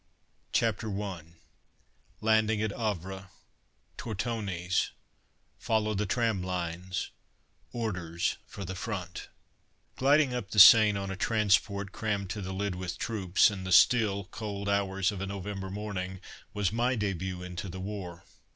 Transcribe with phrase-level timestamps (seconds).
[0.51, 1.21] CHAPTER I
[2.21, 3.29] LANDING AT HAVRE
[3.97, 4.89] TORTONI'S
[5.59, 7.11] FOLLOW THE TRAM LINES
[7.71, 9.33] ORDERS FOR THE FRONT [Illustration:
[9.95, 13.63] G] Gliding up the Seine, on a transport crammed to the lid with troops, in
[13.63, 16.19] the still, cold hours of a November morning,
[16.51, 18.23] was my debut into the war.